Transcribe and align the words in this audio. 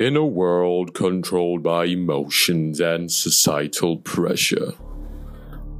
In 0.00 0.16
a 0.16 0.26
world 0.26 0.92
controlled 0.92 1.62
by 1.62 1.84
emotions 1.84 2.80
and 2.80 3.08
societal 3.08 3.98
pressure, 3.98 4.72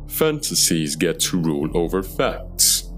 fantasies 0.06 0.94
get 0.94 1.18
to 1.18 1.36
rule 1.36 1.68
over 1.76 2.00
facts. 2.00 2.92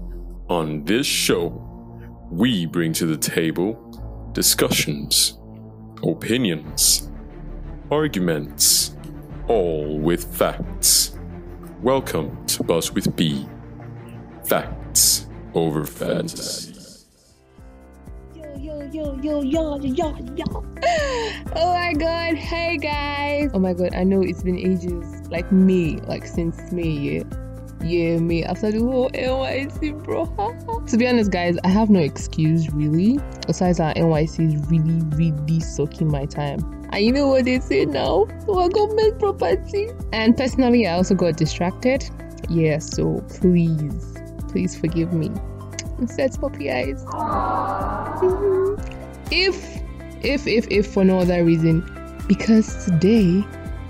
On 0.47 0.85
this 0.85 1.07
show, 1.07 1.99
we 2.29 2.67
bring 2.67 2.93
to 2.93 3.07
the 3.07 3.17
table 3.17 4.29
discussions, 4.33 5.39
opinions, 6.03 7.09
arguments, 7.89 8.95
all 9.47 9.97
with 9.97 10.23
facts. 10.37 11.17
Welcome 11.81 12.45
to 12.45 12.61
Buzz 12.61 12.91
with 12.91 13.15
B. 13.15 13.47
Facts 14.45 15.25
over 15.55 15.83
fantasy. 15.83 16.76
Yo, 18.91 19.19
yo, 19.21 19.41
yo, 19.41 19.77
yo, 19.79 20.15
yo. 20.37 20.63
Oh 21.57 21.73
my 21.73 21.91
god, 21.91 22.35
hey 22.35 22.77
guys. 22.77 23.51
Oh 23.53 23.59
my 23.59 23.73
god, 23.73 23.93
I 23.93 24.05
know 24.05 24.21
it's 24.21 24.43
been 24.43 24.57
ages. 24.57 25.27
Like 25.29 25.51
me, 25.51 25.97
like 26.07 26.25
since 26.25 26.71
May, 26.71 26.87
yeah. 26.87 27.23
Yeah, 27.83 28.17
me 28.19 28.45
after 28.45 28.71
the 28.71 28.79
whole 28.79 29.09
NYSC, 29.09 30.03
bro. 30.05 30.25
to 30.87 30.97
be 30.97 31.05
honest, 31.05 31.31
guys, 31.31 31.57
I 31.65 31.67
have 31.67 31.89
no 31.89 31.99
excuse 31.99 32.71
really. 32.71 33.19
Besides 33.45 33.79
that, 33.79 33.97
NYSC 33.97 34.53
is 34.53 34.69
really, 34.69 35.01
really 35.17 35.59
sucking 35.59 36.09
my 36.09 36.25
time. 36.25 36.59
And 36.93 37.03
you 37.03 37.11
know 37.11 37.27
what 37.27 37.43
they 37.43 37.59
say 37.59 37.83
now? 37.83 38.25
Our 38.47 38.69
government 38.69 39.19
property. 39.19 39.89
And 40.13 40.37
personally, 40.37 40.87
I 40.87 40.93
also 40.93 41.13
got 41.13 41.35
distracted. 41.35 42.09
Yeah, 42.49 42.79
so 42.79 43.21
please, 43.41 44.15
please 44.47 44.79
forgive 44.79 45.11
me. 45.11 45.29
Set 46.05 46.39
puppy 46.39 46.71
eyes. 46.71 47.03
if, 49.31 49.81
if, 50.23 50.45
if, 50.45 50.67
if 50.69 50.93
for 50.93 51.03
no 51.03 51.19
other 51.19 51.43
reason, 51.43 51.81
because 52.27 52.85
today 52.85 53.43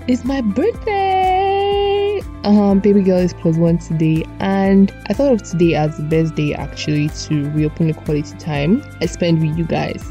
is 0.06 0.24
my 0.24 0.40
birthday. 0.40 2.20
Um, 2.44 2.80
baby 2.80 3.02
girl 3.02 3.18
is 3.18 3.34
plus 3.34 3.56
one 3.56 3.78
today, 3.78 4.24
and 4.40 4.92
I 5.08 5.12
thought 5.12 5.32
of 5.32 5.42
today 5.42 5.74
as 5.74 5.98
the 5.98 6.04
best 6.04 6.34
day 6.34 6.54
actually 6.54 7.08
to 7.08 7.50
reopen 7.50 7.88
the 7.88 7.94
quality 7.94 8.36
time 8.38 8.82
I 9.00 9.06
spend 9.06 9.42
with 9.42 9.58
you 9.58 9.64
guys. 9.64 10.02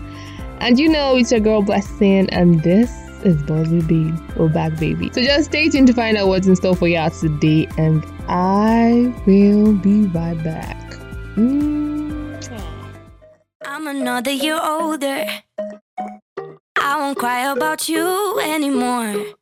And 0.59 0.77
you 0.77 0.89
know, 0.89 1.15
it's 1.15 1.31
your 1.31 1.39
girl 1.39 1.61
Blessing, 1.61 2.29
and 2.29 2.61
this 2.61 2.91
is 3.23 3.41
Buzzy 3.43 3.81
B 3.81 4.11
or 4.35 4.49
Back 4.49 4.77
Baby. 4.79 5.09
So 5.13 5.21
just 5.23 5.45
stay 5.45 5.69
tuned 5.69 5.87
to 5.87 5.93
find 5.93 6.17
out 6.17 6.27
what's 6.27 6.45
in 6.45 6.55
store 6.55 6.75
for 6.75 6.87
y'all 6.87 7.09
today, 7.09 7.67
and 7.77 8.05
I 8.27 9.13
will 9.25 9.73
be 9.73 10.05
right 10.07 10.41
back. 10.43 10.77
Mm. 11.35 11.86
I'm 13.77 13.85
another 13.85 14.31
year 14.31 14.59
older. 14.59 15.27
I 16.79 16.99
won't 16.99 17.15
cry 17.15 17.51
about 17.51 17.87
you 17.87 18.39
anymore. 18.43 19.35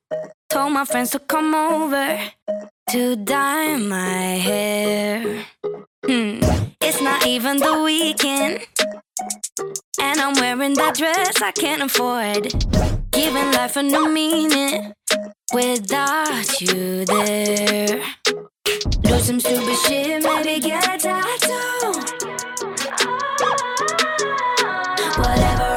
Told 0.50 0.74
my 0.74 0.84
friends 0.84 1.12
to 1.12 1.20
come 1.20 1.56
over 1.56 2.20
to 2.90 3.16
dye 3.16 3.78
my 3.78 4.36
hair. 4.48 5.46
Hmm. 6.06 6.40
It's 6.82 7.02
not 7.02 7.26
even 7.26 7.60
the 7.60 7.82
weekend. 7.82 8.68
And 10.02 10.20
I'm 10.20 10.34
wearing 10.34 10.74
that 10.74 10.98
dress 10.98 11.42
I 11.42 11.52
can't 11.52 11.84
afford. 11.84 12.54
Giving 13.12 13.52
life 13.54 13.78
a 13.78 13.84
new 13.84 14.12
meaning 14.12 14.92
without 15.54 16.60
you 16.60 17.06
there. 17.06 18.04
Do 19.02 19.20
some 19.20 19.40
stupid 19.40 19.78
shit, 19.88 20.24
maybe 20.24 20.60
get 20.60 20.94
a 20.94 20.98
tattoo. 20.98 21.95
Whatever 25.18 25.75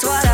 That's 0.00 0.27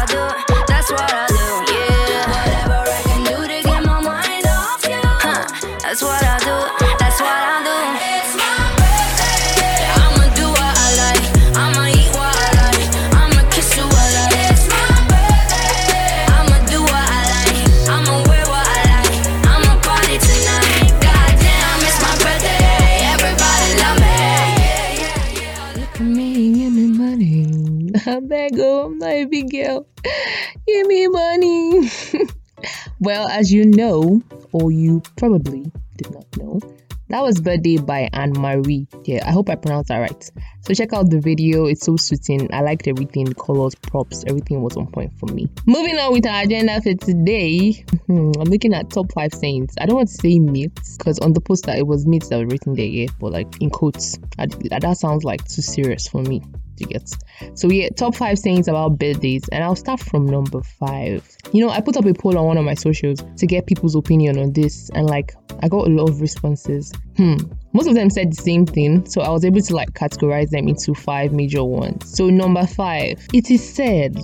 a 29.07 29.25
big 29.25 29.51
girl. 29.51 29.87
Give 30.67 30.87
me 30.87 31.09
money. 31.09 31.91
well, 33.01 33.29
as 33.29 33.53
you 33.53 33.67
know, 33.67 34.23
or 34.53 34.71
you 34.73 35.03
probably 35.17 35.71
did 35.97 36.13
not 36.13 36.25
know, 36.37 36.61
that 37.11 37.23
was 37.23 37.39
birthday 37.41 37.77
by 37.77 38.09
Anne 38.15 38.33
Marie. 38.33 38.89
Yeah, 39.05 39.29
I 39.29 39.31
hope 39.31 39.51
I 39.51 39.57
pronounced 39.57 39.89
that 39.89 39.99
right. 39.99 40.31
So 40.63 40.73
check 40.73 40.95
out 40.95 41.11
the 41.11 41.21
video. 41.21 41.67
It's 41.67 41.85
so 41.85 41.97
suiting. 41.97 42.49
I 42.53 42.63
liked 42.63 42.89
everything, 42.89 43.27
the 43.27 43.35
colors, 43.35 43.75
props, 43.75 44.25
everything 44.27 44.63
was 44.63 44.77
on 44.77 44.87
point 44.87 45.13
for 45.19 45.27
me. 45.27 45.49
Moving 45.67 45.99
on 45.99 46.13
with 46.13 46.27
our 46.27 46.43
agenda 46.43 46.81
for 46.81 46.95
today. 46.95 47.85
hmm, 48.07 48.33
I'm 48.41 48.49
looking 48.49 48.73
at 48.73 48.91
top 48.91 49.13
five 49.13 49.35
sayings. 49.35 49.75
I 49.79 49.87
don't 49.87 49.97
want 49.97 50.09
to 50.09 50.15
say 50.15 50.39
myths 50.39 50.97
because 50.97 51.19
on 51.19 51.35
the 51.35 51.41
poster 51.43 51.73
it 51.73 51.87
was 51.87 52.07
myths 52.07 52.31
that 52.31 52.39
were 52.39 52.47
written 52.47 52.75
there, 52.75 52.87
yeah, 52.87 53.09
but 53.21 53.33
like 53.33 53.61
in 53.61 53.69
quotes. 53.71 54.19
I- 54.39 54.47
that 54.47 54.97
sounds 54.97 55.25
like 55.25 55.45
too 55.47 55.63
serious 55.63 56.09
for 56.09 56.23
me 56.23 56.43
to 56.77 56.85
get. 56.85 57.11
So 57.55 57.71
yeah, 57.71 57.89
top 57.91 58.15
five 58.15 58.39
things 58.39 58.69
about 58.69 58.99
birthdays, 58.99 59.49
and 59.51 59.63
I'll 59.65 59.77
start 59.77 60.01
from 60.01 60.27
number 60.27 60.63
five. 60.63 61.29
You 61.53 61.65
know, 61.65 61.71
I 61.71 61.81
put 61.81 61.97
up 61.97 62.05
a 62.05 62.15
poll 62.15 62.39
on 62.39 62.47
one 62.47 62.59
of 62.59 62.65
my 62.65 62.75
socials 62.75 63.23
to 63.37 63.47
get 63.47 63.67
people's 63.67 63.95
opinion 63.95 64.39
on 64.39 64.53
this, 64.53 64.91
and 64.91 65.07
like 65.07 65.35
I 65.63 65.69
got 65.69 65.87
a 65.87 65.91
lot 65.91 66.09
of 66.09 66.21
responses. 66.21 66.93
Hmm. 67.17 67.37
Most 67.73 67.89
of 67.89 67.95
them 67.95 68.11
said 68.11 68.33
the 68.33 68.43
same 68.43 68.67
thing, 68.67 69.07
so 69.07 69.21
I 69.21 69.31
was 69.31 69.45
able 69.45 69.61
to 69.61 69.75
like 69.75 69.93
categorize 69.93 70.51
them 70.51 70.69
into 70.69 70.95
five 70.95 71.33
major 71.33 71.65
ones. 71.65 72.17
So 72.17 72.29
number 72.31 72.67
five, 72.67 73.27
it 73.33 73.51
is 73.51 73.67
said 73.67 74.17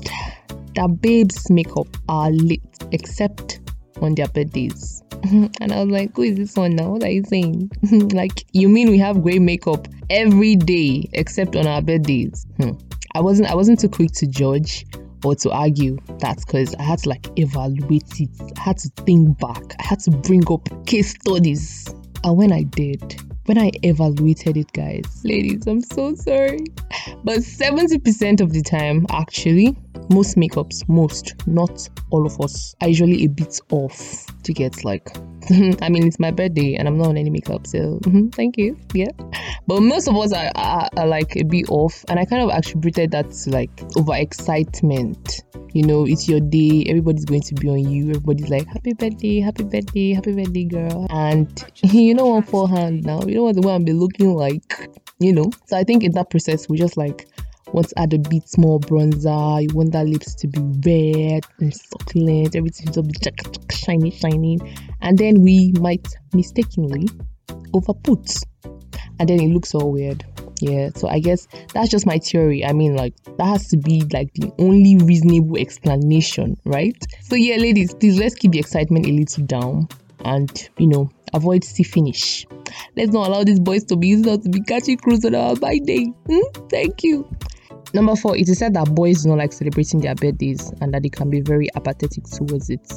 that 0.75 0.99
babes' 1.01 1.51
makeup 1.51 1.89
are 2.09 2.31
lit 2.31 2.61
except 2.93 3.61
on 4.01 4.15
their 4.15 4.29
birthdays. 4.29 5.00
And 5.61 5.73
I 5.73 5.83
was 5.83 5.91
like, 5.91 6.17
who 6.17 6.23
is 6.23 6.37
this 6.37 6.57
one 6.57 6.77
now? 6.77 6.91
What 6.91 7.05
are 7.05 7.11
you 7.11 7.25
saying? 7.25 7.71
like, 8.13 8.45
you 8.53 8.69
mean 8.69 8.91
we 8.91 8.99
have 8.99 9.23
great 9.23 9.43
makeup 9.43 9.87
every 10.09 10.57
day 10.57 11.09
except 11.13 11.57
on 11.57 11.67
our 11.67 11.83
birthdays? 11.83 12.47
Hmm. 12.59 12.73
I 13.15 13.21
wasn't 13.21 13.51
I 13.51 13.55
wasn't 13.55 13.81
too 13.81 13.89
quick 13.89 14.13
to 14.13 14.27
judge 14.27 14.87
or 15.25 15.35
to 15.35 15.51
argue 15.51 15.99
that 16.21 16.39
because 16.39 16.75
I 16.77 16.83
had 16.83 17.01
to 17.01 17.09
like 17.09 17.27
evaluate 17.37 18.21
it. 18.21 18.31
I 18.57 18.61
had 18.61 18.79
to 18.79 18.89
think 19.05 19.39
back. 19.39 19.75
I 19.79 19.85
had 19.85 20.01
to 20.01 20.11
bring 20.11 20.51
up 20.51 20.69
case 20.87 21.11
studies. 21.11 21.93
And 22.23 22.37
when 22.37 22.53
I 22.53 22.63
did, 22.63 23.21
when 23.47 23.59
I 23.59 23.73
evaluated 23.83 24.57
it, 24.57 24.73
guys, 24.73 25.23
ladies, 25.25 25.67
I'm 25.67 25.81
so 25.81 26.15
sorry. 26.15 26.61
But 27.25 27.39
70% 27.39 28.41
of 28.41 28.53
the 28.53 28.63
time, 28.63 29.07
actually, 29.11 29.77
most 30.11 30.37
makeups, 30.37 30.87
most, 30.89 31.35
not 31.47 31.89
all 32.11 32.27
of 32.27 32.41
us, 32.41 32.75
are 32.81 32.89
usually 32.89 33.25
a 33.25 33.29
bit 33.29 33.61
off 33.71 34.27
to 34.43 34.53
get 34.53 34.85
like. 34.85 35.09
I 35.81 35.89
mean, 35.89 36.07
it's 36.07 36.21
my 36.21 36.31
birthday 36.31 36.75
and 36.75 36.87
I'm 36.87 36.99
not 36.99 37.09
on 37.09 37.17
any 37.17 37.31
makeup, 37.31 37.67
so 37.67 37.99
mhm, 38.03 38.35
thank 38.35 38.59
you. 38.59 38.77
Yeah. 38.93 39.11
But 39.67 39.81
most 39.81 40.07
of 40.07 40.17
us 40.17 40.33
are, 40.33 40.51
are, 40.55 40.89
are 40.97 41.07
like 41.07 41.37
a 41.37 41.45
bit 41.45 41.71
off, 41.71 42.05
and 42.09 42.19
I 42.19 42.25
kind 42.25 42.43
of 42.43 42.57
attributed 42.57 43.13
that 43.13 43.31
to 43.31 43.51
like 43.51 43.75
overexcitement. 43.97 45.43
You 45.73 45.87
know, 45.87 46.05
it's 46.05 46.29
your 46.29 46.41
day, 46.41 46.85
everybody's 46.89 47.25
going 47.25 47.43
to 47.43 47.55
be 47.55 47.69
on 47.69 47.79
you, 47.79 48.11
everybody's 48.11 48.49
like, 48.49 48.67
Happy 48.67 48.93
birthday, 48.93 49.41
happy 49.41 49.63
birthday, 49.65 50.13
happy 50.13 50.33
birthday, 50.33 50.65
girl. 50.65 51.07
And 51.11 51.65
you 51.83 52.15
know, 52.15 52.33
on 52.33 52.43
forehand 52.43 53.05
now, 53.05 53.23
you 53.23 53.37
know 53.37 53.45
what 53.45 53.55
the 53.55 53.63
one 53.63 53.85
be 53.85 53.93
looking 53.93 54.35
like, 54.35 54.91
you 55.21 55.33
know. 55.33 55.51
So 55.67 55.77
I 55.77 55.85
think 55.85 56.03
in 56.03 56.13
that 56.13 56.31
process, 56.31 56.69
we 56.69 56.77
just 56.77 56.97
like 56.97 57.29
want 57.73 57.89
to 57.89 57.99
add 57.99 58.13
a 58.13 58.19
bit 58.19 58.45
more 58.59 58.81
bronzer, 58.81 59.63
you 59.63 59.75
want 59.75 59.93
that 59.93 60.07
lips 60.07 60.35
to 60.37 60.49
be 60.49 60.61
red 60.85 61.45
and 61.59 61.75
succulent, 61.75 62.57
everything 62.57 62.93
to 62.93 63.03
be 63.03 63.15
shiny, 63.73 64.11
shiny, 64.11 64.59
and 65.03 65.19
then 65.19 65.41
we 65.43 65.73
might 65.81 66.07
mistakenly 66.33 67.09
overput, 67.73 68.29
and 69.19 69.29
then 69.29 69.41
it 69.41 69.49
looks 69.49 69.75
all 69.75 69.93
weird. 69.93 70.25
Yeah, 70.61 70.91
so 70.95 71.09
I 71.09 71.21
guess 71.21 71.49
that's 71.73 71.89
just 71.89 72.05
my 72.05 72.19
theory. 72.19 72.67
I 72.67 72.75
mean, 72.75 72.95
like, 72.95 73.15
that 73.39 73.47
has 73.47 73.69
to 73.69 73.79
be 73.79 74.03
like 74.13 74.33
the 74.35 74.53
only 74.59 74.99
reasonable 74.99 75.57
explanation, 75.57 76.59
right? 76.67 76.97
So, 77.23 77.35
yeah, 77.35 77.57
ladies, 77.57 77.95
please 77.95 78.19
let's 78.19 78.35
keep 78.35 78.53
the 78.53 78.59
excitement 78.59 79.07
a 79.07 79.11
little 79.11 79.45
down 79.47 79.89
and, 80.27 80.69
you 80.77 80.87
know, 80.87 81.11
avoid 81.33 81.65
see 81.65 81.83
finish. 81.83 82.47
Let's 82.95 83.11
not 83.11 83.29
allow 83.29 83.43
these 83.43 83.61
boys 83.61 83.85
to 83.85 83.97
be 83.97 84.09
used 84.09 84.25
to 84.25 84.39
be 84.51 84.61
catching 84.61 84.99
cruise 84.99 85.25
on 85.25 85.35
our 85.35 85.55
day. 85.55 86.13
Hmm? 86.29 86.67
Thank 86.69 87.05
you. 87.05 87.27
Number 87.93 88.15
four, 88.17 88.37
it 88.37 88.49
is 88.49 88.59
said 88.59 88.75
that 88.75 88.95
boys 88.95 89.23
do 89.23 89.31
not 89.31 89.39
like 89.39 89.53
celebrating 89.53 90.01
their 90.01 90.15
birthdays 90.15 90.71
and 90.81 90.93
that 90.95 91.03
they 91.03 91.09
can 91.09 91.31
be 91.31 91.41
very 91.41 91.69
apathetic 91.75 92.25
towards 92.25 92.71
it. 92.71 92.93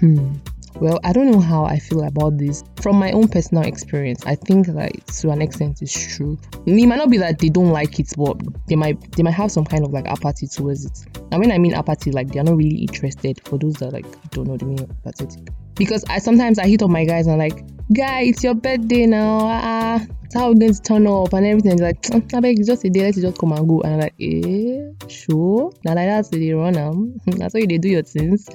Hmm. 0.00 0.34
Well, 0.76 0.98
I 1.04 1.12
don't 1.12 1.30
know 1.30 1.38
how 1.38 1.64
I 1.64 1.78
feel 1.78 2.02
about 2.02 2.38
this. 2.38 2.64
From 2.80 2.96
my 2.96 3.12
own 3.12 3.28
personal 3.28 3.62
experience, 3.62 4.26
I 4.26 4.34
think 4.34 4.66
that 4.68 5.06
to 5.20 5.30
an 5.30 5.40
extent 5.40 5.80
it's 5.80 6.16
true. 6.16 6.38
It 6.66 6.86
might 6.86 6.96
not 6.96 7.10
be 7.10 7.18
that 7.18 7.38
they 7.38 7.50
don't 7.50 7.70
like 7.70 8.00
it, 8.00 8.12
but 8.16 8.40
they 8.66 8.74
might 8.74 9.12
they 9.12 9.22
might 9.22 9.34
have 9.34 9.52
some 9.52 9.64
kind 9.64 9.84
of 9.84 9.92
like 9.92 10.06
apathy 10.06 10.48
towards 10.48 10.84
it. 10.84 10.98
And 11.30 11.40
when 11.40 11.52
I 11.52 11.58
mean 11.58 11.74
apathy, 11.74 12.10
like 12.10 12.32
they're 12.32 12.42
not 12.42 12.56
really 12.56 12.78
interested. 12.78 13.40
For 13.46 13.58
those 13.58 13.74
that 13.74 13.92
like 13.92 14.06
don't 14.30 14.48
know 14.48 14.56
the 14.56 14.64
meaning 14.64 14.84
of 14.84 14.90
apathetic, 14.90 15.50
because 15.76 16.04
I 16.08 16.18
sometimes 16.18 16.58
I 16.58 16.66
hit 16.66 16.82
on 16.82 16.90
my 16.90 17.04
guys 17.04 17.26
and 17.26 17.38
like, 17.38 17.62
guy, 17.90 18.22
it's 18.22 18.44
your 18.44 18.54
birthday 18.54 19.06
now. 19.06 19.96
It's 20.24 20.34
how 20.34 20.48
we're 20.48 20.58
going 20.58 20.72
to 20.72 20.82
turn 20.82 21.06
up 21.06 21.32
and 21.34 21.46
everything. 21.46 21.76
They're 21.76 21.88
like, 21.88 22.34
I 22.34 22.40
beg, 22.40 22.58
it's 22.58 22.68
just 22.68 22.84
a 22.84 22.90
day. 22.90 23.02
Let's 23.02 23.20
just 23.20 23.38
come 23.38 23.52
and 23.52 23.68
go. 23.68 23.80
And 23.82 23.94
I'm 23.94 24.00
like, 24.00 24.14
eh, 24.20 25.06
sure. 25.08 25.72
Now 25.84 25.94
like 25.94 26.08
that's 26.08 26.28
the 26.30 26.52
run 26.54 26.74
them. 26.74 27.20
That's 27.26 27.54
how 27.54 27.60
you 27.60 27.78
do 27.78 27.88
your 27.88 28.02
things. 28.02 28.48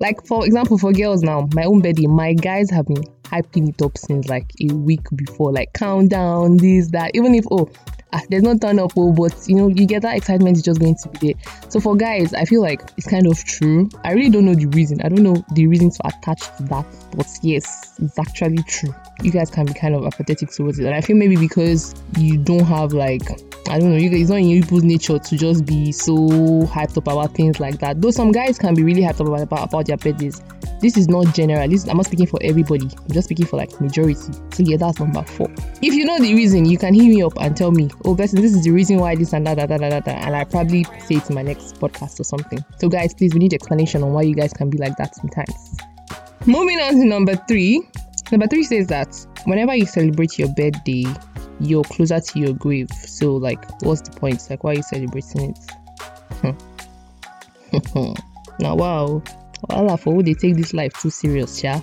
Like 0.00 0.24
for 0.26 0.46
example, 0.46 0.78
for 0.78 0.92
girls 0.92 1.22
now, 1.22 1.48
my 1.54 1.64
own 1.64 1.80
birthday, 1.80 2.06
my 2.06 2.34
guys 2.34 2.70
have 2.70 2.86
been 2.86 3.02
hyping 3.24 3.68
it 3.68 3.82
up 3.82 3.98
since 3.98 4.28
like 4.28 4.52
a 4.60 4.72
week 4.74 5.06
before. 5.16 5.52
Like 5.52 5.72
countdown, 5.72 6.56
this, 6.56 6.90
that. 6.92 7.10
Even 7.14 7.34
if 7.34 7.44
oh, 7.50 7.68
ah, 8.14 8.22
there's 8.30 8.42
no 8.42 8.56
turn 8.56 8.78
up, 8.78 8.92
oh, 8.96 9.12
but 9.12 9.34
you 9.46 9.56
know, 9.56 9.68
you 9.68 9.86
get 9.86 10.02
that 10.02 10.16
excitement 10.16 10.56
is 10.56 10.62
just 10.62 10.80
going 10.80 10.96
to 11.02 11.08
be 11.08 11.32
there. 11.32 11.42
So 11.68 11.80
for 11.80 11.96
guys, 11.96 12.32
I 12.32 12.44
feel 12.44 12.62
like 12.62 12.80
it's 12.96 13.08
kind 13.08 13.26
of 13.26 13.42
true. 13.44 13.88
I 14.04 14.12
really 14.12 14.30
don't 14.30 14.44
know 14.44 14.54
the 14.54 14.66
reason. 14.66 15.00
I 15.02 15.08
don't 15.08 15.22
know 15.22 15.44
the 15.54 15.66
reason 15.66 15.90
to 15.90 16.06
attach 16.06 16.40
to 16.58 16.62
that, 16.64 16.86
but 17.16 17.26
yes, 17.42 17.98
it's 18.00 18.18
actually 18.18 18.62
true. 18.80 18.94
You 19.22 19.30
guys 19.30 19.50
can 19.50 19.66
be 19.66 19.74
kind 19.74 19.94
of 19.94 20.04
apathetic 20.04 20.50
towards 20.50 20.78
it, 20.78 20.86
and 20.86 20.94
I 20.94 21.00
feel 21.00 21.16
maybe 21.16 21.36
because 21.36 21.94
you 22.18 22.38
don't 22.38 22.64
have 22.64 22.92
like 22.92 23.22
I 23.68 23.78
don't 23.78 23.90
know, 23.90 23.96
you 23.96 24.10
guys, 24.10 24.22
it's 24.22 24.30
not 24.30 24.40
in 24.40 24.50
your 24.50 24.62
people's 24.62 24.84
nature 24.84 25.18
to 25.18 25.36
just 25.36 25.64
be 25.64 25.90
so 25.90 26.14
hyped 26.66 26.98
up 26.98 27.06
about 27.06 27.34
things 27.34 27.60
like 27.60 27.78
that. 27.78 28.00
Though 28.00 28.10
some 28.10 28.30
guys 28.30 28.58
can 28.58 28.74
be 28.74 28.82
really 28.82 29.00
hyped 29.00 29.20
up 29.20 29.26
about, 29.26 29.68
about 29.68 29.86
their 29.86 29.96
birthdays. 29.96 30.42
This 30.80 30.98
is 30.98 31.08
not 31.08 31.34
general. 31.34 31.66
This 31.66 31.88
I'm 31.88 31.96
not 31.96 32.06
speaking 32.06 32.26
for 32.26 32.38
everybody. 32.42 32.84
I'm 32.84 33.10
just 33.10 33.28
speaking 33.28 33.46
for 33.46 33.56
like 33.56 33.80
majority. 33.80 34.20
So 34.52 34.62
yeah, 34.62 34.76
that's 34.76 35.00
number 35.00 35.22
four. 35.22 35.48
If 35.80 35.94
you 35.94 36.04
know 36.04 36.18
the 36.18 36.34
reason, 36.34 36.66
you 36.66 36.76
can 36.76 36.92
hit 36.92 37.08
me 37.08 37.22
up 37.22 37.32
and 37.40 37.56
tell 37.56 37.70
me, 37.70 37.90
oh, 38.04 38.14
person, 38.14 38.42
this 38.42 38.54
is 38.54 38.64
the 38.64 38.70
reason 38.70 38.98
why 38.98 39.14
this 39.14 39.32
and 39.32 39.46
that, 39.46 39.56
that, 39.56 39.68
that, 39.68 39.80
that, 39.80 40.04
that, 40.04 40.24
and 40.24 40.36
I 40.36 40.44
probably 40.44 40.84
say 41.06 41.16
it 41.16 41.28
in 41.28 41.34
my 41.34 41.42
next 41.42 41.76
podcast 41.80 42.20
or 42.20 42.24
something. 42.24 42.62
So 42.78 42.90
guys, 42.90 43.14
please, 43.14 43.32
we 43.32 43.40
need 43.40 43.54
explanation 43.54 44.02
on 44.02 44.12
why 44.12 44.22
you 44.22 44.34
guys 44.34 44.52
can 44.52 44.68
be 44.68 44.76
like 44.76 44.96
that 44.98 45.14
sometimes. 45.14 45.76
Moving 46.46 46.78
on 46.80 46.92
to 46.96 47.04
number 47.06 47.34
three. 47.48 47.88
Number 48.32 48.46
three 48.46 48.64
says 48.64 48.86
that 48.88 49.14
whenever 49.44 49.74
you 49.74 49.86
celebrate 49.86 50.38
your 50.38 50.48
birthday, 50.54 51.04
you're 51.60 51.84
closer 51.84 52.20
to 52.20 52.38
your 52.38 52.54
grave. 52.54 52.90
So, 52.90 53.34
like, 53.36 53.82
what's 53.82 54.00
the 54.00 54.10
point? 54.10 54.42
Like, 54.50 54.64
why 54.64 54.72
are 54.72 54.74
you 54.74 54.82
celebrating 54.82 55.54
it? 56.42 56.58
now, 58.58 58.74
wow, 58.74 59.22
Voila, 59.70 59.96
for 59.96 60.14
who 60.14 60.22
they 60.22 60.34
take 60.34 60.56
this 60.56 60.74
life 60.74 60.92
too 61.00 61.10
serious, 61.10 61.62
yeah. 61.62 61.80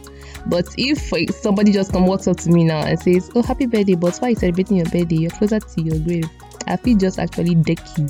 But 0.48 0.68
if 0.78 1.36
somebody 1.36 1.72
just 1.72 1.92
come 1.92 2.06
walks 2.06 2.28
up 2.28 2.38
to 2.38 2.50
me 2.50 2.64
now 2.64 2.86
and 2.86 3.00
says, 3.00 3.30
"Oh, 3.36 3.42
happy 3.42 3.66
birthday," 3.66 3.96
but 3.96 4.18
why 4.18 4.28
are 4.28 4.32
you 4.32 4.36
celebrating 4.36 4.78
your 4.78 4.86
birthday? 4.88 5.16
You're 5.16 5.32
closer 5.32 5.60
to 5.60 5.82
your 5.82 6.00
grave. 6.00 6.30
I 6.68 6.78
feel 6.78 6.98
just 6.98 7.20
actually 7.20 7.56
deck 7.56 7.80
you. 7.98 8.08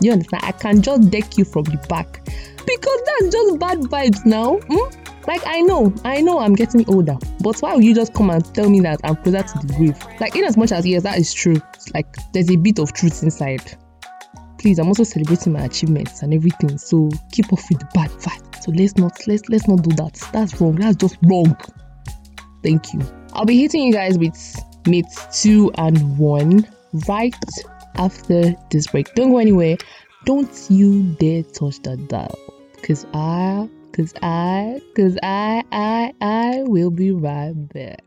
You 0.00 0.12
understand? 0.12 0.44
I 0.44 0.52
can 0.52 0.82
just 0.82 1.10
deck 1.10 1.38
you 1.38 1.44
from 1.44 1.64
the 1.64 1.76
back 1.88 2.24
because 2.24 3.00
that's 3.06 3.32
just 3.32 3.58
bad 3.58 3.78
vibes 3.80 4.24
now. 4.24 4.58
Hmm? 4.58 4.98
Like 5.26 5.42
I 5.46 5.60
know, 5.60 5.94
I 6.04 6.20
know 6.20 6.40
I'm 6.40 6.54
getting 6.54 6.88
older, 6.88 7.16
but 7.42 7.58
why 7.60 7.74
would 7.74 7.84
you 7.84 7.94
just 7.94 8.14
come 8.14 8.30
and 8.30 8.44
tell 8.54 8.70
me 8.70 8.80
that 8.80 9.00
I'm 9.04 9.16
closer 9.16 9.42
to 9.42 9.66
the 9.66 9.74
grave? 9.74 10.20
Like 10.20 10.36
in 10.36 10.44
as 10.44 10.56
much 10.56 10.72
as 10.72 10.86
yes, 10.86 11.02
that 11.02 11.18
is 11.18 11.32
true. 11.32 11.60
Like 11.94 12.06
there's 12.32 12.50
a 12.50 12.56
bit 12.56 12.78
of 12.78 12.92
truth 12.92 13.22
inside. 13.22 13.76
Please, 14.58 14.78
I'm 14.78 14.88
also 14.88 15.02
celebrating 15.04 15.52
my 15.52 15.64
achievements 15.64 16.22
and 16.22 16.32
everything. 16.32 16.78
So 16.78 17.10
keep 17.32 17.52
off 17.52 17.64
with 17.68 17.80
the 17.80 17.88
bad 17.94 18.10
vibe. 18.10 18.62
So 18.62 18.70
let's 18.72 18.96
not 18.96 19.26
let's 19.26 19.48
let's 19.48 19.66
not 19.66 19.82
do 19.82 19.94
that. 19.96 20.14
That's 20.32 20.60
wrong. 20.60 20.76
That's 20.76 20.96
just 20.96 21.16
wrong. 21.22 21.56
Thank 22.62 22.92
you. 22.94 23.00
I'll 23.32 23.44
be 23.44 23.60
hitting 23.60 23.82
you 23.82 23.92
guys 23.92 24.18
with 24.18 24.36
mates 24.86 25.42
two 25.42 25.70
and 25.76 26.18
one 26.18 26.66
right 27.08 27.34
after 27.96 28.54
this 28.70 28.86
break. 28.86 29.14
Don't 29.14 29.30
go 29.30 29.38
anywhere. 29.38 29.76
Don't 30.24 30.66
you 30.70 31.14
dare 31.14 31.42
touch 31.42 31.80
that 31.82 32.08
dial. 32.08 32.38
Cause 32.82 33.06
I 33.14 33.68
Cause 33.92 34.14
I, 34.22 34.80
cause 34.96 35.18
I, 35.22 35.62
I, 35.70 36.14
I 36.22 36.62
will 36.62 36.90
be 36.90 37.10
right 37.10 37.52
back. 37.52 38.02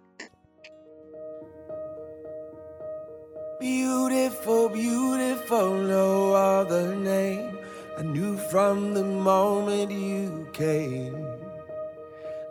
Beautiful, 3.59 4.69
beautiful, 4.69 5.75
no 5.75 6.33
other 6.33 6.95
name. 6.95 7.59
I 7.99 8.01
knew 8.01 8.35
from 8.49 8.95
the 8.95 9.03
moment 9.03 9.91
you 9.91 10.47
came. 10.53 11.23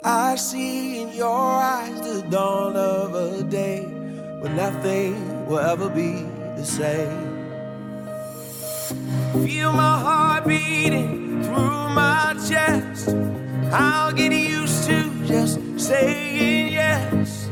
I 0.05 0.37
see 0.37 1.03
in 1.03 1.09
your 1.17 1.37
eyes 1.37 2.01
the 2.03 2.23
dawn 2.31 2.77
of 2.77 3.17
a 3.17 3.43
day 3.43 3.81
when 4.39 4.55
nothing 4.55 5.47
will 5.47 5.59
ever 5.59 5.89
be 5.89 6.23
the 6.55 6.65
same. 6.65 7.35
Feel 9.45 9.73
my 9.73 9.99
heart 9.99 10.47
beating 10.47 11.24
through 11.45 11.89
my 11.91 12.35
chest. 12.49 13.11
I'll 13.73 14.13
get 14.13 14.33
used 14.33 14.85
to 14.89 15.11
just 15.27 15.61
saying 15.79 16.73
yes. 16.73 17.49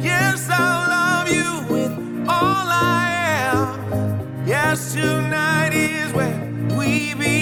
Yes, 0.00 0.48
I'll 0.50 0.88
love 0.98 1.28
you 1.28 1.50
with 1.74 1.92
all 2.28 2.66
I 2.68 3.06
am. 3.52 4.46
Yes, 4.46 4.94
tonight 4.94 5.72
is 5.74 6.12
where 6.12 6.38
we 6.78 7.14
begin. 7.14 7.39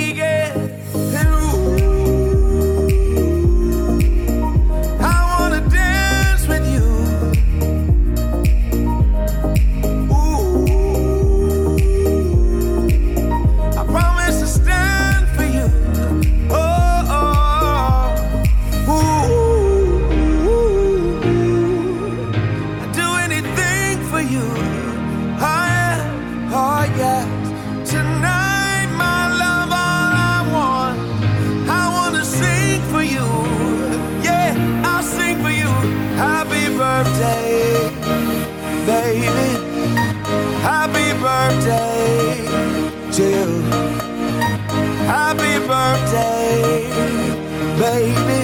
Baby. 47.90 48.40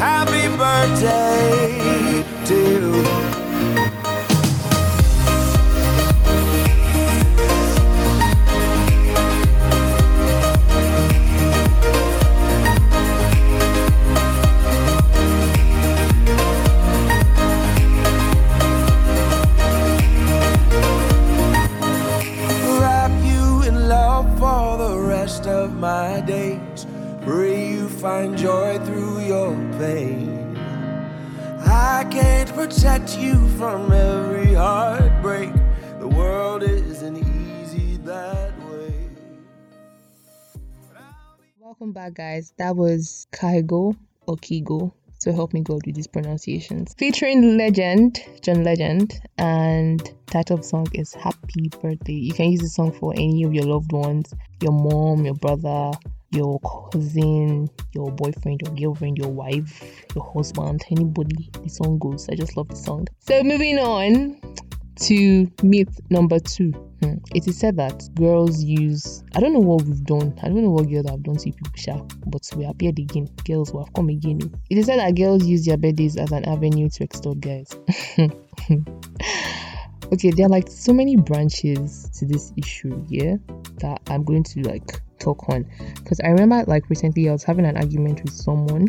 Happy 0.00 0.44
birthday 0.56 2.24
to 2.46 2.54
you. 2.54 3.01
right 28.72 28.86
through 28.86 29.20
your 29.20 29.54
pain. 29.78 30.56
I 31.60 32.04
can't 32.10 32.52
protect 32.54 33.18
you 33.18 33.46
from 33.58 33.92
every 33.92 34.54
heartbreak. 34.54 35.52
The 36.00 36.08
world 36.08 36.62
isn't 36.62 37.18
easy 37.18 37.98
that 37.98 38.52
way. 38.70 38.94
Welcome 41.60 41.92
back, 41.92 42.14
guys. 42.14 42.54
That 42.56 42.74
was 42.76 43.26
Kaigo 43.32 43.94
Okigo 44.26 44.92
so 45.22 45.30
help 45.32 45.52
me 45.52 45.60
God 45.60 45.86
with 45.86 45.94
these 45.94 46.08
pronunciations. 46.08 46.96
Featuring 46.98 47.56
Legend, 47.56 48.18
John 48.40 48.64
Legend, 48.64 49.20
and 49.38 50.12
title 50.26 50.58
of 50.58 50.64
song 50.64 50.88
is 50.94 51.14
Happy 51.14 51.68
Birthday. 51.80 52.14
You 52.14 52.32
can 52.32 52.50
use 52.50 52.60
the 52.60 52.68
song 52.68 52.90
for 52.90 53.12
any 53.12 53.44
of 53.44 53.54
your 53.54 53.62
loved 53.62 53.92
ones, 53.92 54.34
your 54.60 54.72
mom, 54.72 55.24
your 55.24 55.36
brother, 55.36 55.92
your 56.32 56.58
cousin, 56.90 57.70
your 57.92 58.10
boyfriend, 58.10 58.62
your 58.66 58.74
girlfriend, 58.74 59.16
your 59.16 59.28
wife, 59.28 60.04
your 60.16 60.28
husband, 60.34 60.82
anybody. 60.90 61.52
The 61.62 61.68
song 61.68 62.00
goes. 62.00 62.28
I 62.28 62.34
just 62.34 62.56
love 62.56 62.66
the 62.66 62.74
song. 62.74 63.06
So 63.20 63.44
moving 63.44 63.78
on 63.78 64.40
to 64.96 65.50
myth 65.62 66.00
number 66.10 66.38
two. 66.38 66.70
Hmm. 67.02 67.14
It 67.34 67.46
is 67.46 67.58
said 67.58 67.76
that 67.76 68.08
girls 68.14 68.62
use 68.62 69.24
I 69.34 69.40
don't 69.40 69.52
know 69.52 69.60
what 69.60 69.82
we've 69.82 70.04
done. 70.04 70.38
I 70.42 70.48
don't 70.48 70.62
know 70.62 70.70
what 70.70 70.88
girls 70.88 71.08
have 71.08 71.22
done 71.22 71.36
to 71.36 71.52
people, 71.52 72.08
but 72.26 72.48
we 72.56 72.64
appeared 72.64 72.98
again. 72.98 73.28
Girls 73.44 73.70
who 73.70 73.78
have 73.78 73.92
come 73.92 74.08
again. 74.08 74.40
It 74.70 74.78
is 74.78 74.86
said 74.86 74.98
that 74.98 75.14
girls 75.14 75.44
use 75.46 75.64
their 75.64 75.76
birthdays 75.76 76.16
as 76.16 76.32
an 76.32 76.44
avenue 76.44 76.88
to 76.90 77.04
extort 77.04 77.40
guys. 77.40 77.76
okay, 80.12 80.30
there 80.30 80.46
are 80.46 80.50
like 80.50 80.68
so 80.68 80.92
many 80.92 81.16
branches 81.16 82.10
to 82.18 82.26
this 82.26 82.52
issue, 82.56 83.04
yeah, 83.08 83.36
that 83.78 84.00
I'm 84.08 84.24
going 84.24 84.44
to 84.44 84.60
like 84.62 85.00
talk 85.18 85.48
on. 85.48 85.66
Because 85.96 86.20
I 86.20 86.28
remember 86.28 86.64
like 86.66 86.88
recently 86.90 87.28
I 87.28 87.32
was 87.32 87.44
having 87.44 87.64
an 87.64 87.76
argument 87.76 88.22
with 88.22 88.32
someone 88.32 88.88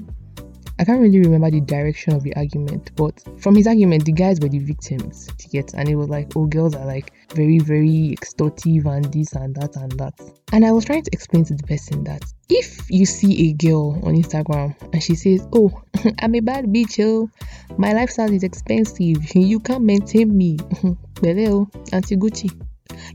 I 0.80 0.86
can't 0.86 1.02
really 1.02 1.20
remember 1.20 1.52
the 1.52 1.62
direction 1.62 2.14
of 2.14 2.24
the 2.24 2.36
argument, 2.36 2.92
but 2.96 3.24
from 3.40 3.56
his 3.56 3.68
argument, 3.68 4.06
the 4.06 4.12
guys 4.12 4.40
were 4.40 4.50
the 4.50 4.60
victims 4.60 5.28
to 5.38 5.48
get, 5.50 5.74
and 5.74 5.88
it 5.88 5.96
was 5.96 6.10
like, 6.10 6.32
oh, 6.36 6.46
girls 6.46 6.76
are 6.76 6.86
like 6.86 7.14
very, 7.34 7.60
very 7.60 8.12
extortive 8.12 8.86
and 8.86 9.06
this 9.14 9.34
and 9.34 9.56
that 9.56 9.76
and 9.76 9.92
that. 9.94 10.14
And 10.52 10.66
I 10.66 10.72
was 10.72 10.86
trying 10.86 11.04
to 11.04 11.12
explain 11.14 11.46
to 11.46 11.56
the 11.56 11.64
person 11.64 12.04
that 12.06 12.24
if 12.50 12.90
you 12.90 13.06
see 13.06 13.50
a 13.50 13.54
girl 13.54 13.94
on 14.04 14.16
Instagram 14.16 14.76
and 14.94 15.02
she 15.02 15.16
says, 15.16 15.48
oh, 15.54 15.82
I'm 16.22 16.36
a 16.36 16.40
bad 16.40 16.66
bitch, 16.66 17.00
oh, 17.04 17.30
my 17.78 17.94
lifestyle 17.94 18.32
is 18.32 18.44
expensive, 18.44 19.36
you 19.36 19.60
can't 19.60 19.84
maintain 19.84 20.36
me, 20.36 20.58
Belle, 21.22 21.70
oh, 21.74 21.82
Auntie 21.92 22.18
Gucci. 22.18 22.52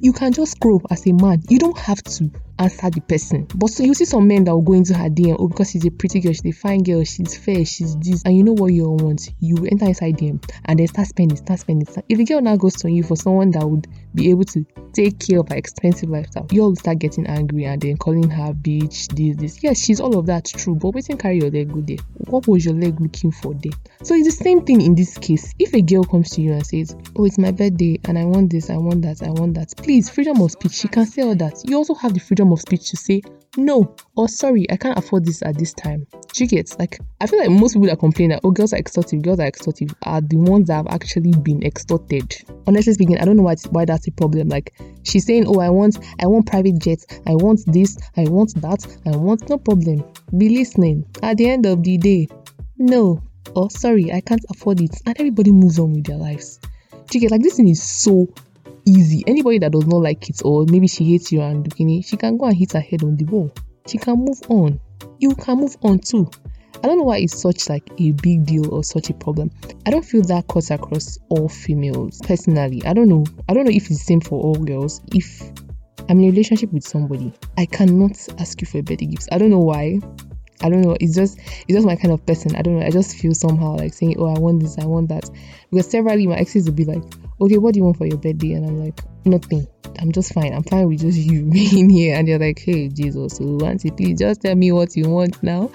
You 0.00 0.12
can 0.12 0.32
just 0.32 0.52
scroll 0.52 0.82
as 0.90 1.06
a 1.06 1.12
man. 1.12 1.42
You 1.48 1.58
don't 1.58 1.78
have 1.78 2.02
to 2.02 2.30
answer 2.58 2.90
the 2.90 3.00
person. 3.00 3.46
But 3.54 3.70
so 3.70 3.82
you 3.82 3.94
see 3.94 4.04
some 4.04 4.26
men 4.26 4.44
that 4.44 4.54
will 4.54 4.62
go 4.62 4.72
into 4.74 4.94
her 4.94 5.08
DM, 5.08 5.36
oh, 5.38 5.48
because 5.48 5.70
she's 5.70 5.86
a 5.86 5.90
pretty 5.90 6.20
girl, 6.20 6.32
she's 6.32 6.46
a 6.46 6.52
fine 6.52 6.82
girl, 6.82 7.04
she's 7.04 7.36
fair, 7.36 7.64
she's 7.64 7.96
this, 7.96 8.22
and 8.24 8.36
you 8.36 8.42
know 8.42 8.52
what 8.52 8.72
you 8.72 8.86
all 8.86 8.96
want. 8.96 9.30
You 9.40 9.56
will 9.56 9.68
enter 9.70 9.86
inside 9.86 10.16
DM 10.16 10.42
and 10.64 10.78
then 10.78 10.86
start 10.86 11.08
spending, 11.08 11.36
start 11.36 11.60
spending. 11.60 11.86
Start. 11.86 12.06
If 12.08 12.18
the 12.18 12.24
girl 12.24 12.40
now 12.40 12.56
goes 12.56 12.74
to 12.76 12.90
you 12.90 13.02
for 13.02 13.16
someone 13.16 13.50
that 13.52 13.68
would 13.68 13.86
be 14.14 14.30
able 14.30 14.44
to 14.44 14.64
take 14.92 15.18
care 15.18 15.40
of 15.40 15.48
her 15.48 15.56
expensive 15.56 16.08
lifestyle, 16.08 16.46
you 16.50 16.62
all 16.62 16.74
start 16.76 16.98
getting 16.98 17.26
angry 17.26 17.64
and 17.64 17.80
then 17.80 17.96
calling 17.96 18.28
her 18.30 18.52
bitch, 18.52 19.14
this, 19.14 19.36
this. 19.36 19.62
Yes, 19.62 19.84
she's 19.84 20.00
all 20.00 20.18
of 20.18 20.26
that, 20.26 20.46
true, 20.46 20.74
but 20.74 20.94
waiting 20.94 21.16
carry 21.16 21.38
your 21.38 21.50
leg 21.50 21.72
good 21.72 21.86
there. 21.86 21.96
What 22.28 22.46
was 22.48 22.64
your 22.64 22.74
leg 22.74 23.00
looking 23.00 23.30
for 23.30 23.54
there? 23.54 23.72
So 24.02 24.14
it's 24.14 24.26
the 24.26 24.44
same 24.44 24.64
thing 24.64 24.80
in 24.80 24.94
this 24.94 25.16
case. 25.18 25.54
If 25.58 25.74
a 25.74 25.82
girl 25.82 26.04
comes 26.04 26.30
to 26.30 26.42
you 26.42 26.52
and 26.52 26.66
says, 26.66 26.96
Oh, 27.16 27.24
it's 27.24 27.38
my 27.38 27.50
birthday 27.50 28.00
and 28.04 28.18
I 28.18 28.24
want 28.24 28.50
this, 28.50 28.70
I 28.70 28.76
want 28.76 29.02
that, 29.02 29.22
I 29.22 29.30
want 29.30 29.54
that, 29.54 29.72
please, 29.76 30.08
freedom 30.08 30.40
of 30.40 30.52
speech. 30.52 30.72
She 30.72 30.88
can 30.88 31.06
say 31.06 31.22
all 31.22 31.34
that. 31.36 31.62
You 31.64 31.76
also 31.76 31.94
have 31.94 32.14
the 32.14 32.20
freedom 32.20 32.47
of 32.52 32.60
speech 32.60 32.90
to 32.90 32.96
say, 32.96 33.22
No, 33.56 33.94
or 34.16 34.28
sorry, 34.28 34.70
I 34.70 34.76
can't 34.76 34.98
afford 34.98 35.24
this 35.24 35.42
at 35.42 35.58
this 35.58 35.72
time. 35.72 36.06
Do 36.32 36.44
you 36.44 36.48
get 36.48 36.74
like 36.78 36.98
I 37.20 37.26
feel 37.26 37.38
like 37.38 37.50
most 37.50 37.74
people 37.74 37.88
that 37.88 37.98
complain 37.98 38.30
that 38.30 38.40
oh 38.44 38.50
girls 38.50 38.72
are 38.72 38.78
extortive, 38.78 39.22
girls 39.22 39.40
are 39.40 39.46
extortive 39.46 39.94
are 40.04 40.20
the 40.20 40.36
ones 40.36 40.68
that 40.68 40.74
have 40.74 40.86
actually 40.88 41.32
been 41.42 41.62
extorted. 41.62 42.34
Honestly 42.66 42.92
speaking, 42.92 43.18
I 43.18 43.24
don't 43.24 43.36
know 43.36 43.42
why 43.42 43.56
why 43.70 43.84
that's 43.84 44.06
a 44.08 44.12
problem. 44.12 44.48
Like 44.48 44.74
she's 45.02 45.26
saying, 45.26 45.44
Oh, 45.46 45.60
I 45.60 45.70
want 45.70 45.98
I 46.20 46.26
want 46.26 46.46
private 46.46 46.78
jets, 46.78 47.06
I 47.26 47.34
want 47.34 47.60
this, 47.66 47.98
I 48.16 48.24
want 48.24 48.54
that, 48.60 48.86
I 49.06 49.16
want 49.16 49.48
no 49.48 49.58
problem. 49.58 50.04
Be 50.36 50.50
listening. 50.50 51.04
At 51.22 51.36
the 51.38 51.50
end 51.50 51.66
of 51.66 51.82
the 51.82 51.98
day, 51.98 52.28
no, 52.76 53.22
or 53.54 53.70
sorry, 53.70 54.12
I 54.12 54.20
can't 54.20 54.44
afford 54.50 54.80
it. 54.80 54.94
And 55.06 55.18
everybody 55.18 55.50
moves 55.50 55.78
on 55.78 55.92
with 55.92 56.04
their 56.04 56.16
lives. 56.16 56.60
Do 57.10 57.16
you 57.16 57.20
get 57.20 57.30
like 57.30 57.42
this 57.42 57.56
thing 57.56 57.68
is 57.68 57.82
so 57.82 58.28
easy. 58.88 59.22
Anybody 59.26 59.58
that 59.58 59.72
does 59.72 59.86
not 59.86 59.98
like 59.98 60.28
it 60.28 60.40
or 60.44 60.64
maybe 60.68 60.88
she 60.88 61.04
hates 61.04 61.30
you 61.30 61.42
and 61.42 61.64
bikini, 61.64 62.04
she 62.04 62.16
can 62.16 62.36
go 62.36 62.46
and 62.46 62.56
hit 62.56 62.72
her 62.72 62.80
head 62.80 63.04
on 63.04 63.16
the 63.16 63.24
wall. 63.24 63.52
She 63.86 63.98
can 63.98 64.24
move 64.24 64.40
on. 64.48 64.80
You 65.18 65.34
can 65.34 65.58
move 65.58 65.76
on 65.82 65.98
too. 65.98 66.30
I 66.82 66.86
don't 66.86 66.98
know 66.98 67.04
why 67.04 67.18
it's 67.18 67.40
such 67.40 67.68
like 67.68 67.88
a 67.98 68.12
big 68.12 68.46
deal 68.46 68.72
or 68.72 68.84
such 68.84 69.10
a 69.10 69.14
problem. 69.14 69.50
I 69.84 69.90
don't 69.90 70.04
feel 70.04 70.22
that 70.22 70.46
cuts 70.46 70.70
across 70.70 71.18
all 71.28 71.48
females 71.48 72.20
personally. 72.22 72.82
I 72.86 72.92
don't 72.92 73.08
know. 73.08 73.24
I 73.48 73.54
don't 73.54 73.64
know 73.64 73.72
if 73.72 73.90
it's 73.90 73.98
the 73.98 74.04
same 74.04 74.20
for 74.20 74.40
all 74.40 74.54
girls. 74.54 75.00
If 75.12 75.50
I'm 76.08 76.18
in 76.20 76.24
a 76.24 76.30
relationship 76.30 76.72
with 76.72 76.84
somebody, 76.84 77.32
I 77.56 77.66
cannot 77.66 78.16
ask 78.38 78.60
you 78.60 78.66
for 78.66 78.78
a 78.78 78.82
birthday 78.82 79.06
gift. 79.06 79.28
I 79.32 79.38
don't 79.38 79.50
know 79.50 79.58
why. 79.58 79.98
I 80.62 80.68
don't 80.68 80.82
know. 80.82 80.96
It's 81.00 81.14
just 81.14 81.38
it's 81.38 81.72
just 81.72 81.86
my 81.86 81.96
kind 81.96 82.12
of 82.12 82.24
person. 82.26 82.54
I 82.56 82.62
don't 82.62 82.78
know. 82.78 82.86
I 82.86 82.90
just 82.90 83.16
feel 83.16 83.34
somehow 83.34 83.76
like 83.76 83.94
saying, 83.94 84.16
"Oh, 84.18 84.34
I 84.34 84.38
want 84.38 84.60
this, 84.60 84.78
I 84.78 84.86
want 84.86 85.08
that," 85.08 85.28
because 85.70 85.90
severally 85.90 86.26
my 86.26 86.36
exes 86.36 86.66
will 86.66 86.74
be 86.74 86.84
like, 86.84 87.02
"Okay, 87.40 87.58
what 87.58 87.74
do 87.74 87.80
you 87.80 87.84
want 87.84 87.96
for 87.96 88.06
your 88.06 88.18
birthday?" 88.18 88.52
And 88.52 88.66
I'm 88.66 88.84
like, 88.84 89.00
"Nothing. 89.24 89.66
I'm 89.98 90.12
just 90.12 90.32
fine. 90.32 90.52
I'm 90.52 90.62
fine 90.62 90.88
with 90.88 91.00
just 91.00 91.18
you 91.30 91.44
being 91.44 91.90
here." 91.90 92.16
And 92.16 92.26
they're 92.26 92.38
like, 92.38 92.58
"Hey, 92.58 92.88
Jesus, 92.88 93.36
so 93.36 93.58
auntie, 93.64 93.90
please 93.90 94.18
just 94.18 94.42
tell 94.42 94.54
me 94.54 94.72
what 94.72 94.96
you 94.96 95.08
want 95.08 95.42
now." 95.42 95.70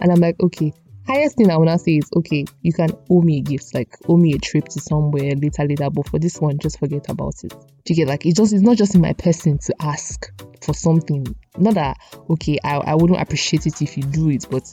And 0.00 0.12
I'm 0.12 0.20
like, 0.20 0.36
"Okay." 0.40 0.72
Highest 1.06 1.38
thing 1.38 1.50
I 1.50 1.56
wanna 1.56 1.78
say 1.78 1.92
is 1.92 2.10
okay, 2.14 2.44
you 2.60 2.70
can 2.74 2.90
owe 3.08 3.22
me 3.22 3.38
a 3.38 3.40
gift, 3.40 3.74
like 3.74 3.96
owe 4.08 4.18
me 4.18 4.34
a 4.34 4.38
trip 4.38 4.66
to 4.66 4.78
somewhere 4.78 5.34
later, 5.36 5.64
later. 5.66 5.88
But 5.88 6.06
for 6.06 6.18
this 6.18 6.38
one, 6.38 6.58
just 6.58 6.78
forget 6.78 7.08
about 7.08 7.32
it. 7.44 7.54
Do 7.84 7.94
you 7.94 7.96
get 7.96 8.08
like 8.08 8.26
it's 8.26 8.36
just 8.36 8.52
it's 8.52 8.60
not 8.60 8.76
just 8.76 8.94
in 8.94 9.00
my 9.00 9.14
person 9.14 9.56
to 9.56 9.74
ask 9.80 10.30
for 10.62 10.74
something. 10.74 11.26
Not 11.56 11.74
that 11.74 11.96
okay, 12.28 12.58
I, 12.62 12.76
I 12.76 12.94
wouldn't 12.94 13.20
appreciate 13.20 13.66
it 13.66 13.80
if 13.80 13.96
you 13.96 14.02
do 14.02 14.28
it, 14.28 14.46
but 14.50 14.70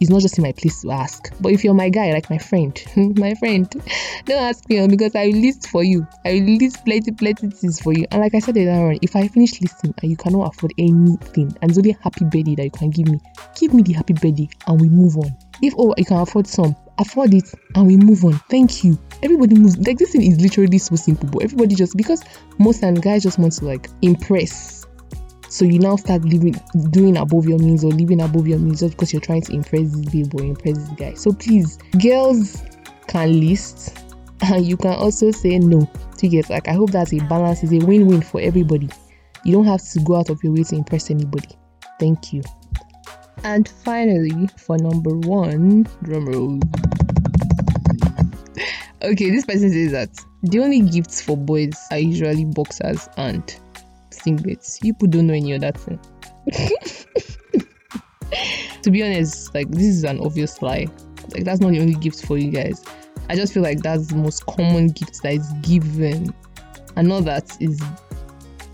it's 0.00 0.10
not 0.10 0.20
just 0.20 0.38
in 0.38 0.42
my 0.42 0.52
place 0.52 0.82
to 0.82 0.90
ask. 0.90 1.32
But 1.40 1.52
if 1.52 1.64
you're 1.64 1.74
my 1.74 1.88
guy, 1.88 2.12
like 2.12 2.30
my 2.30 2.38
friend, 2.38 2.80
my 3.16 3.34
friend, 3.34 3.68
don't 4.24 4.42
ask 4.42 4.68
me 4.68 4.80
oh, 4.80 4.88
because 4.88 5.14
I 5.14 5.26
will 5.26 5.40
list 5.40 5.68
for 5.68 5.82
you. 5.82 6.06
I 6.24 6.34
will 6.34 6.56
list 6.58 6.84
plenty, 6.84 7.12
plenty 7.12 7.50
things 7.50 7.80
for 7.80 7.92
you. 7.92 8.06
And 8.10 8.20
like 8.20 8.34
I 8.34 8.38
said 8.38 8.56
earlier 8.56 8.90
on, 8.90 8.98
if 9.02 9.16
I 9.16 9.28
finish 9.28 9.60
listing 9.60 9.94
and 10.00 10.10
you 10.10 10.16
cannot 10.16 10.54
afford 10.54 10.72
anything 10.78 11.56
and 11.60 11.70
it's 11.70 11.78
only 11.78 11.90
a 11.90 11.98
happy 12.02 12.24
birthday 12.24 12.54
that 12.56 12.64
you 12.64 12.70
can 12.70 12.90
give 12.90 13.08
me, 13.08 13.20
give 13.58 13.74
me 13.74 13.82
the 13.82 13.92
happy 13.94 14.14
birthday 14.14 14.48
and 14.66 14.80
we 14.80 14.88
move 14.88 15.16
on. 15.16 15.36
If 15.60 15.74
oh 15.76 15.94
you 15.96 16.04
can 16.04 16.18
afford 16.18 16.46
some, 16.46 16.76
afford 16.98 17.34
it 17.34 17.52
and 17.74 17.86
we 17.86 17.96
move 17.96 18.24
on. 18.24 18.34
Thank 18.50 18.84
you. 18.84 18.98
Everybody 19.22 19.56
moves 19.56 19.76
like 19.78 19.98
this 19.98 20.12
thing 20.12 20.22
is 20.22 20.40
literally 20.40 20.78
so 20.78 20.94
simple, 20.94 21.28
but 21.28 21.42
everybody 21.42 21.74
just 21.74 21.96
because 21.96 22.22
most 22.58 22.80
times 22.80 23.00
guys 23.00 23.24
just 23.24 23.38
want 23.38 23.52
to 23.54 23.64
like 23.64 23.88
impress 24.02 24.77
so 25.48 25.64
you 25.64 25.78
now 25.78 25.96
start 25.96 26.22
living 26.24 26.54
doing 26.90 27.16
above 27.16 27.46
your 27.46 27.58
means 27.58 27.82
or 27.84 27.90
living 27.90 28.20
above 28.20 28.46
your 28.46 28.58
means 28.58 28.80
just 28.80 28.94
because 28.94 29.12
you're 29.12 29.22
trying 29.22 29.42
to 29.42 29.52
impress 29.52 29.94
this 29.94 30.04
babe 30.06 30.34
or 30.34 30.44
impress 30.44 30.76
this 30.76 30.88
guy. 30.90 31.14
So 31.14 31.32
please, 31.32 31.78
girls 32.00 32.62
can 33.06 33.40
list 33.40 33.96
and 34.42 34.66
you 34.66 34.76
can 34.76 34.92
also 34.92 35.30
say 35.30 35.58
no 35.58 35.90
to 36.18 36.28
get 36.28 36.50
like 36.50 36.68
I 36.68 36.72
hope 36.72 36.90
that's 36.90 37.12
a 37.12 37.18
balance, 37.20 37.62
is 37.62 37.72
a 37.72 37.84
win-win 37.84 38.20
for 38.20 38.40
everybody. 38.40 38.88
You 39.44 39.52
don't 39.52 39.66
have 39.66 39.82
to 39.90 40.00
go 40.00 40.16
out 40.16 40.30
of 40.30 40.42
your 40.44 40.52
way 40.52 40.64
to 40.64 40.76
impress 40.76 41.10
anybody. 41.10 41.48
Thank 41.98 42.32
you. 42.32 42.42
And 43.44 43.68
finally, 43.68 44.48
for 44.58 44.76
number 44.78 45.16
one, 45.16 45.86
drum 46.02 46.26
roll. 46.26 46.60
Okay, 49.00 49.30
this 49.30 49.46
person 49.46 49.70
says 49.70 49.92
that 49.92 50.10
the 50.42 50.58
only 50.58 50.80
gifts 50.80 51.22
for 51.22 51.36
boys 51.36 51.74
are 51.92 51.98
usually 51.98 52.44
boxers 52.44 53.08
and 53.16 53.56
singlets. 54.10 54.78
You 54.82 54.94
people 54.94 55.08
don't 55.08 55.26
know 55.26 55.34
any 55.34 55.54
other 55.54 55.72
thing. 55.72 56.00
to 58.82 58.90
be 58.90 59.02
honest, 59.02 59.54
like 59.54 59.70
this 59.70 59.82
is 59.82 60.04
an 60.04 60.20
obvious 60.20 60.62
lie. 60.62 60.86
Like 61.32 61.44
that's 61.44 61.60
not 61.60 61.72
the 61.72 61.80
only 61.80 61.94
gift 61.94 62.24
for 62.24 62.38
you 62.38 62.50
guys. 62.50 62.82
I 63.28 63.36
just 63.36 63.52
feel 63.52 63.62
like 63.62 63.82
that's 63.82 64.08
the 64.08 64.16
most 64.16 64.46
common 64.46 64.88
gift 64.88 65.22
that 65.22 65.34
is 65.34 65.52
given. 65.62 66.34
And 66.96 67.08
not 67.08 67.24
that 67.24 67.56
is 67.60 67.80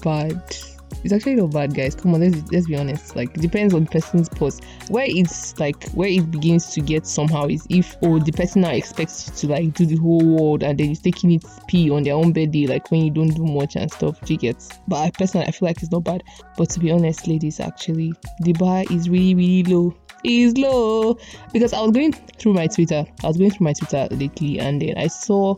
bad. 0.02 0.56
It's 1.04 1.12
actually 1.12 1.34
not 1.34 1.52
bad, 1.52 1.74
guys. 1.74 1.94
Come 1.94 2.14
on, 2.14 2.20
let's 2.20 2.50
let's 2.50 2.66
be 2.66 2.76
honest. 2.76 3.14
Like 3.14 3.34
depends 3.34 3.74
on 3.74 3.84
the 3.84 3.90
person's 3.90 4.28
post. 4.28 4.64
Where 4.88 5.06
it's 5.06 5.58
like 5.60 5.90
where 5.90 6.08
it 6.08 6.30
begins 6.30 6.72
to 6.72 6.80
get 6.80 7.06
somehow 7.06 7.46
is 7.46 7.66
if 7.68 7.96
oh 8.02 8.18
the 8.18 8.32
person 8.32 8.62
now 8.62 8.70
expects 8.70 9.24
to 9.40 9.48
like 9.48 9.74
do 9.74 9.84
the 9.84 9.96
whole 9.96 10.24
world 10.24 10.62
and 10.62 10.78
then 10.78 10.88
he's 10.88 11.00
taking 11.00 11.32
it 11.32 11.44
pee 11.68 11.90
on 11.90 12.04
their 12.04 12.14
own 12.14 12.32
birthday, 12.32 12.66
like 12.66 12.90
when 12.90 13.04
you 13.04 13.10
don't 13.10 13.34
do 13.34 13.44
much 13.44 13.76
and 13.76 13.92
stuff. 13.92 14.18
Do 14.22 14.32
you 14.32 14.38
get? 14.38 14.56
But 14.88 14.96
I 14.96 15.10
personally 15.10 15.46
I 15.46 15.50
feel 15.50 15.68
like 15.68 15.82
it's 15.82 15.92
not 15.92 16.04
bad. 16.04 16.22
But 16.56 16.70
to 16.70 16.80
be 16.80 16.90
honest, 16.90 17.28
ladies, 17.28 17.60
actually 17.60 18.14
the 18.40 18.54
bar 18.54 18.84
is 18.90 19.08
really 19.10 19.34
really 19.34 19.62
low 19.64 19.94
is 20.24 20.56
low 20.56 21.18
because 21.52 21.72
I 21.72 21.80
was 21.82 21.92
going 21.92 22.12
through 22.12 22.54
my 22.54 22.66
Twitter. 22.66 23.04
I 23.22 23.26
was 23.26 23.36
going 23.36 23.50
through 23.50 23.64
my 23.64 23.72
Twitter 23.74 24.08
lately, 24.10 24.58
and 24.58 24.80
then 24.80 24.96
I 24.96 25.06
saw 25.06 25.56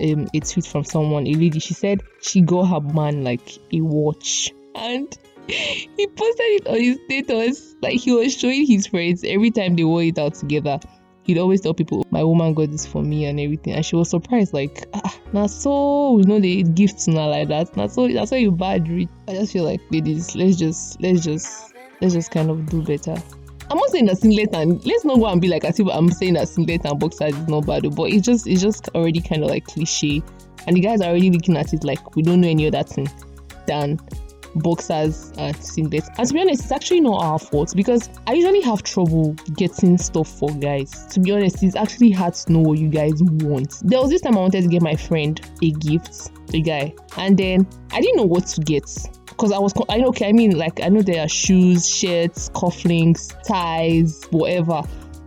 um, 0.00 0.28
a 0.32 0.40
tweet 0.40 0.66
from 0.66 0.84
someone, 0.84 1.26
a 1.26 1.34
lady. 1.34 1.58
She 1.58 1.74
said 1.74 2.02
she 2.22 2.40
got 2.40 2.64
her 2.66 2.80
man 2.80 3.24
like 3.24 3.58
a 3.72 3.80
watch, 3.80 4.52
and 4.76 5.18
he 5.48 6.06
posted 6.06 6.46
it 6.46 6.66
on 6.66 6.80
his 6.80 6.98
status. 7.06 7.74
Like 7.82 7.94
he 8.00 8.12
was 8.12 8.36
showing 8.36 8.66
his 8.66 8.86
friends 8.86 9.24
every 9.24 9.50
time 9.50 9.76
they 9.76 9.84
wore 9.84 10.02
it 10.02 10.18
out 10.18 10.34
together. 10.34 10.78
He'd 11.24 11.38
always 11.38 11.60
tell 11.60 11.74
people, 11.74 12.06
"My 12.10 12.22
woman 12.22 12.54
got 12.54 12.70
this 12.70 12.86
for 12.86 13.02
me" 13.02 13.24
and 13.24 13.40
everything, 13.40 13.72
and 13.72 13.84
she 13.84 13.96
was 13.96 14.10
surprised. 14.10 14.54
Like, 14.54 14.86
ah, 14.94 15.18
now 15.32 15.46
so 15.46 16.18
you 16.18 16.24
know 16.24 16.38
they 16.38 16.62
gifts 16.62 17.08
not 17.08 17.26
like 17.26 17.48
that. 17.48 17.76
Now 17.76 17.88
so 17.88 18.06
that's 18.06 18.30
why 18.30 18.38
you 18.38 18.52
bad 18.52 18.88
rich. 18.88 19.08
I 19.26 19.32
just 19.32 19.52
feel 19.52 19.64
like 19.64 19.80
ladies, 19.90 20.36
let's 20.36 20.56
just 20.56 21.00
let's 21.00 21.24
just 21.24 21.74
let's 22.00 22.14
just 22.14 22.30
kind 22.30 22.50
of 22.50 22.66
do 22.66 22.82
better. 22.82 23.16
I'm 23.68 23.78
not 23.78 23.90
saying 23.90 24.06
that 24.06 24.18
singlet 24.18 24.54
and 24.54 24.84
let's 24.86 25.04
not 25.04 25.18
go 25.18 25.26
and 25.26 25.40
be 25.40 25.48
like 25.48 25.64
as 25.64 25.80
if 25.80 25.88
I'm 25.88 26.10
saying 26.12 26.34
that 26.34 26.48
singlet 26.48 26.84
and 26.84 27.00
boxers 27.00 27.34
is 27.34 27.48
not 27.48 27.66
bad, 27.66 27.82
but 27.96 28.10
it's 28.10 28.24
just 28.24 28.46
it's 28.46 28.62
just 28.62 28.88
already 28.94 29.20
kind 29.20 29.42
of 29.42 29.50
like 29.50 29.64
cliche, 29.64 30.22
and 30.68 30.76
the 30.76 30.80
guys 30.80 31.00
are 31.00 31.08
already 31.08 31.30
looking 31.30 31.56
at 31.56 31.72
it 31.72 31.82
like 31.82 32.14
we 32.14 32.22
don't 32.22 32.40
know 32.40 32.48
any 32.48 32.68
other 32.68 32.84
thing 32.84 33.08
than 33.66 33.98
boxers 34.56 35.32
and 35.38 35.54
singlets. 35.56 36.08
And 36.18 36.28
to 36.28 36.34
be 36.34 36.40
honest, 36.40 36.64
it's 36.64 36.72
actually 36.72 37.00
not 37.00 37.22
our 37.22 37.38
fault 37.38 37.74
because 37.74 38.10
I 38.26 38.34
usually 38.34 38.60
have 38.62 38.82
trouble 38.82 39.34
getting 39.56 39.98
stuff 39.98 40.28
for 40.28 40.50
guys. 40.54 41.06
To 41.10 41.20
be 41.20 41.32
honest, 41.32 41.62
it's 41.62 41.76
actually 41.76 42.10
hard 42.10 42.34
to 42.34 42.52
know 42.52 42.60
what 42.60 42.78
you 42.78 42.88
guys 42.88 43.22
want. 43.22 43.80
There 43.84 44.00
was 44.00 44.10
this 44.10 44.22
time 44.22 44.36
I 44.36 44.40
wanted 44.40 44.62
to 44.62 44.68
get 44.68 44.82
my 44.82 44.96
friend 44.96 45.40
a 45.62 45.70
gift, 45.72 46.30
a 46.54 46.60
guy, 46.60 46.94
and 47.16 47.36
then 47.36 47.66
I 47.92 48.00
didn't 48.00 48.16
know 48.16 48.26
what 48.26 48.46
to 48.48 48.60
get 48.60 48.90
because 49.26 49.52
I 49.52 49.58
was 49.58 49.74
I 49.88 49.98
know 49.98 50.08
okay 50.08 50.28
I 50.28 50.32
mean 50.32 50.56
like 50.56 50.80
I 50.80 50.88
know 50.88 51.02
there 51.02 51.22
are 51.22 51.28
shoes, 51.28 51.88
shirts, 51.88 52.48
cufflinks, 52.50 53.34
ties, 53.46 54.24
whatever. 54.30 54.82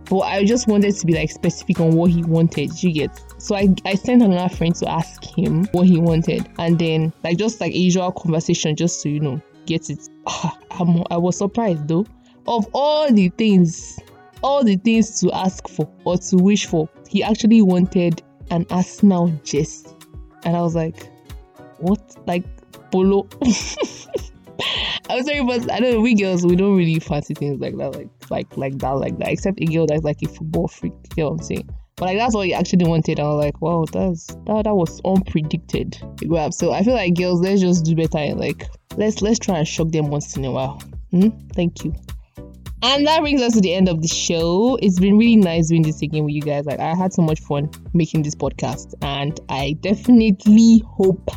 But 0.08 0.20
I 0.20 0.44
just 0.44 0.66
wanted 0.66 0.96
to 0.96 1.06
be 1.06 1.14
like 1.14 1.30
specific 1.30 1.78
on 1.78 1.92
what 1.92 2.10
he 2.10 2.24
wanted. 2.24 2.82
You 2.82 2.92
get 2.92 3.12
so 3.40 3.56
I, 3.56 3.74
I 3.84 3.94
sent 3.94 4.22
another 4.22 4.54
friend 4.54 4.74
to 4.76 4.88
ask 4.88 5.24
him 5.24 5.64
what 5.72 5.86
he 5.86 5.98
wanted, 5.98 6.48
and 6.58 6.78
then 6.78 7.12
like 7.24 7.38
just 7.38 7.60
like 7.60 7.72
a 7.72 7.78
usual 7.78 8.12
conversation, 8.12 8.76
just 8.76 9.02
to 9.02 9.10
you 9.10 9.20
know 9.20 9.40
get 9.66 9.90
it. 9.90 10.08
Ah, 10.26 10.58
I'm, 10.72 11.02
I 11.10 11.16
was 11.16 11.38
surprised 11.38 11.88
though. 11.88 12.06
Of 12.46 12.68
all 12.72 13.12
the 13.12 13.28
things, 13.30 13.98
all 14.42 14.64
the 14.64 14.76
things 14.76 15.20
to 15.20 15.32
ask 15.32 15.68
for 15.68 15.88
or 16.04 16.18
to 16.18 16.36
wish 16.36 16.66
for, 16.66 16.88
he 17.08 17.22
actually 17.22 17.62
wanted 17.62 18.22
an 18.50 18.66
Arsenal 18.70 19.28
jersey, 19.44 19.88
and 20.44 20.56
I 20.56 20.60
was 20.60 20.74
like, 20.74 21.10
what? 21.78 22.16
Like 22.26 22.44
polo? 22.90 23.28
I'm 25.08 25.24
sorry, 25.24 25.44
but 25.44 25.70
I 25.70 25.80
don't 25.80 25.94
know. 25.94 26.00
We 26.00 26.14
girls, 26.14 26.44
we 26.44 26.56
don't 26.56 26.76
really 26.76 27.00
fancy 27.00 27.34
things 27.34 27.60
like 27.60 27.76
that, 27.78 27.94
like 27.96 28.08
like 28.30 28.56
like 28.56 28.78
that, 28.78 28.90
like 28.90 29.18
that. 29.18 29.28
Except 29.28 29.60
a 29.60 29.64
girl 29.64 29.86
that's 29.86 30.04
like 30.04 30.22
a 30.22 30.28
football 30.28 30.68
freak. 30.68 30.92
You 31.16 31.24
know 31.24 31.30
what 31.30 31.40
I'm 31.40 31.44
saying? 31.44 31.70
But 32.00 32.06
like 32.06 32.16
that's 32.16 32.34
what 32.34 32.46
he 32.46 32.54
actually 32.54 32.88
wanted. 32.88 33.20
I 33.20 33.24
was 33.24 33.44
like, 33.44 33.60
wow, 33.60 33.84
that's 33.84 34.28
that 34.46 34.62
that 34.64 34.74
was 34.74 35.02
unpredicted. 35.02 36.26
Grab. 36.26 36.54
So 36.54 36.72
I 36.72 36.82
feel 36.82 36.94
like 36.94 37.14
girls, 37.14 37.42
let's 37.42 37.60
just 37.60 37.84
do 37.84 37.94
better. 37.94 38.16
And 38.16 38.40
like 38.40 38.66
let's 38.96 39.20
let's 39.20 39.38
try 39.38 39.58
and 39.58 39.68
shock 39.68 39.90
them 39.90 40.08
once 40.08 40.34
in 40.34 40.46
a 40.46 40.50
while. 40.50 40.82
Hmm? 41.10 41.28
Thank 41.52 41.84
you. 41.84 41.94
And 42.82 43.06
that 43.06 43.20
brings 43.20 43.42
us 43.42 43.52
to 43.52 43.60
the 43.60 43.74
end 43.74 43.90
of 43.90 44.00
the 44.00 44.08
show. 44.08 44.78
It's 44.80 44.98
been 44.98 45.18
really 45.18 45.36
nice 45.36 45.68
doing 45.68 45.82
this 45.82 46.00
again 46.00 46.24
with 46.24 46.32
you 46.32 46.40
guys. 46.40 46.64
Like 46.64 46.80
I 46.80 46.94
had 46.94 47.12
so 47.12 47.20
much 47.20 47.38
fun 47.40 47.70
making 47.92 48.22
this 48.22 48.34
podcast, 48.34 48.94
and 49.02 49.38
I 49.50 49.76
definitely 49.82 50.82
hope 50.86 51.30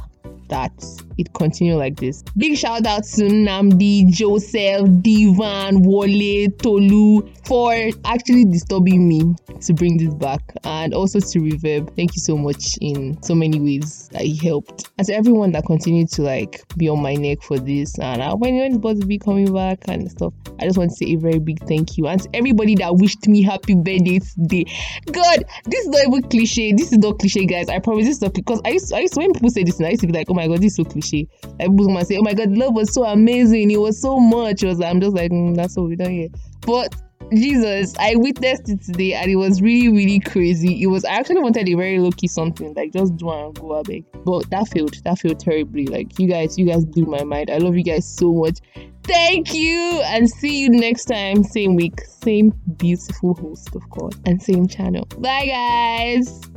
that 0.53 0.71
it 1.17 1.33
continue 1.33 1.75
like 1.75 1.95
this. 1.97 2.23
Big 2.37 2.57
shout 2.57 2.85
out 2.85 3.03
to 3.03 3.23
Namdi, 3.23 4.07
Joseph, 4.09 4.87
Divan, 5.01 5.81
Wale, 5.81 6.49
Tolu 6.59 7.27
for 7.45 7.73
actually 8.05 8.45
disturbing 8.45 9.07
me 9.07 9.35
to 9.61 9.73
bring 9.73 9.97
this 9.97 10.13
back 10.13 10.41
and 10.63 10.93
also 10.93 11.19
to 11.19 11.39
Reverb. 11.39 11.95
Thank 11.95 12.15
you 12.15 12.21
so 12.21 12.37
much 12.37 12.77
in 12.81 13.21
so 13.23 13.33
many 13.35 13.59
ways 13.59 14.09
that 14.13 14.21
he 14.21 14.35
helped. 14.35 14.89
And 14.97 15.07
to 15.07 15.15
everyone 15.15 15.51
that 15.53 15.65
continued 15.65 16.09
to 16.11 16.21
like 16.21 16.61
be 16.77 16.87
on 16.87 17.01
my 17.01 17.15
neck 17.15 17.41
for 17.41 17.57
this 17.57 17.97
and 17.99 18.21
uh, 18.21 18.35
when 18.35 18.55
it's 18.55 18.75
supposed 18.75 19.01
to 19.01 19.07
be 19.07 19.17
coming 19.17 19.51
back 19.53 19.79
and 19.87 20.09
stuff. 20.09 20.33
I 20.59 20.65
just 20.65 20.77
want 20.77 20.91
to 20.91 20.95
say 20.95 21.13
a 21.13 21.15
very 21.15 21.39
big 21.39 21.59
thank 21.67 21.97
you. 21.97 22.07
And 22.07 22.21
to 22.21 22.29
everybody 22.33 22.75
that 22.75 22.95
wished 22.95 23.27
me 23.27 23.41
happy 23.41 23.75
birthday 23.75 24.19
today. 24.19 24.65
God, 25.11 25.43
this 25.65 25.85
is 25.85 25.89
not 25.89 26.07
even 26.07 26.29
cliche. 26.29 26.73
This 26.73 26.91
is 26.91 26.99
not 26.99 27.19
cliche, 27.19 27.45
guys. 27.45 27.69
I 27.69 27.79
promise 27.79 28.05
this 28.05 28.17
is 28.17 28.21
not 28.21 28.33
because 28.33 28.61
I 28.63 28.69
used, 28.69 28.93
I 28.93 28.99
used 28.99 29.13
to, 29.15 29.19
when 29.19 29.33
people 29.33 29.49
say 29.49 29.63
this, 29.63 29.81
I 29.81 29.89
used 29.89 30.01
to 30.01 30.07
be 30.07 30.13
like, 30.13 30.29
oh 30.29 30.33
my 30.33 30.42
god, 30.47 30.61
this 30.61 30.71
is 30.71 30.75
so 30.77 30.83
cliche. 30.83 31.27
Like 31.59 31.69
people 31.69 31.89
might 31.89 32.07
say, 32.07 32.17
oh 32.17 32.23
my 32.23 32.33
god, 32.33 32.51
love 32.51 32.73
was 32.73 32.93
so 32.93 33.03
amazing. 33.03 33.71
It 33.71 33.79
was 33.79 34.01
so 34.01 34.19
much. 34.19 34.63
It 34.63 34.67
was, 34.67 34.81
I'm 34.81 35.01
just 35.01 35.15
like, 35.15 35.31
mm, 35.31 35.55
that's 35.55 35.75
what 35.75 35.87
we 35.87 35.95
done 35.95 36.11
here. 36.11 36.29
But 36.61 36.95
Jesus, 37.33 37.95
I 37.99 38.15
witnessed 38.15 38.69
it 38.69 38.83
today 38.83 39.13
and 39.13 39.29
it 39.29 39.35
was 39.35 39.61
really, 39.61 39.89
really 39.89 40.19
crazy. 40.19 40.81
It 40.81 40.87
was 40.87 41.03
I 41.05 41.13
actually 41.13 41.41
wanted 41.41 41.67
a 41.67 41.73
very 41.73 41.99
low 41.99 42.11
key 42.11 42.27
something, 42.27 42.73
like 42.73 42.93
just 42.93 43.15
do 43.15 43.29
and 43.31 43.55
go 43.59 43.73
away. 43.73 44.03
But 44.25 44.49
that 44.51 44.67
failed. 44.67 44.95
That 45.03 45.19
failed 45.19 45.39
terribly. 45.39 45.87
Like 45.87 46.19
you 46.19 46.27
guys, 46.27 46.57
you 46.57 46.65
guys 46.65 46.85
blew 46.85 47.05
my 47.05 47.23
mind. 47.23 47.49
I 47.49 47.57
love 47.57 47.75
you 47.75 47.83
guys 47.83 48.07
so 48.07 48.31
much. 48.33 48.59
Thank 49.03 49.53
you 49.53 50.01
and 50.05 50.29
see 50.29 50.61
you 50.61 50.69
next 50.69 51.05
time, 51.05 51.43
same 51.43 51.75
week, 51.75 51.99
same 52.01 52.53
beautiful 52.77 53.33
host, 53.33 53.75
of 53.75 53.89
course, 53.89 54.15
and 54.25 54.41
same 54.41 54.67
channel. 54.67 55.05
Bye 55.17 55.47
guys. 55.47 56.52